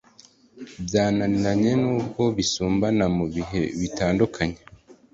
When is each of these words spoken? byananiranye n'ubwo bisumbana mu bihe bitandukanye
byananiranye 0.85 1.71
n'ubwo 1.81 2.23
bisumbana 2.37 3.05
mu 3.17 3.25
bihe 3.33 3.61
bitandukanye 3.79 4.59